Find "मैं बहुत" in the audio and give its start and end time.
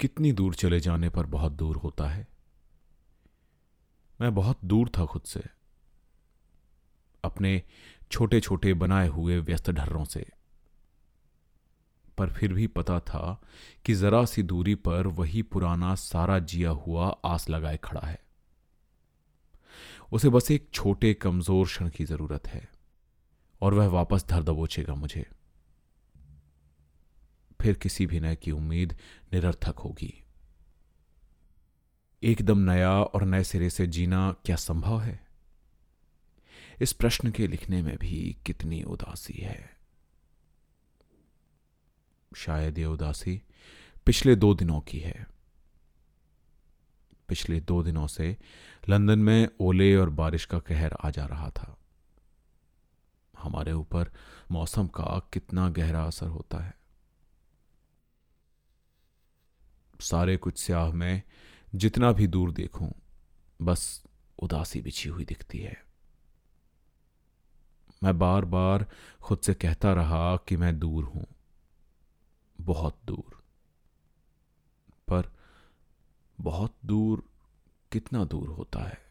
4.20-4.58